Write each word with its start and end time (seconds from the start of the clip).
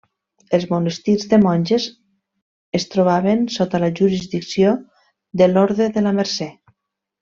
Els 0.57 0.63
monestirs 0.69 1.27
de 1.33 1.39
monges 1.43 1.85
es 2.81 2.87
trobaven 2.95 3.45
sota 3.59 3.85
la 3.87 3.93
jurisdicció 4.03 4.75
de 5.45 5.53
l'Orde 5.55 5.95
de 5.99 6.09
la 6.09 6.21
Mercè. 6.23 6.55